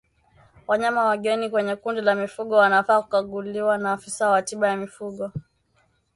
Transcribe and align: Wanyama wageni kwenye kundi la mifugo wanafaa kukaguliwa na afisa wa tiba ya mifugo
Wanyama 0.67 1.03
wageni 1.05 1.49
kwenye 1.49 1.75
kundi 1.75 2.01
la 2.01 2.15
mifugo 2.15 2.55
wanafaa 2.55 3.01
kukaguliwa 3.01 3.77
na 3.77 3.91
afisa 3.91 4.29
wa 4.29 4.41
tiba 4.41 4.67
ya 4.67 4.77
mifugo 4.77 5.31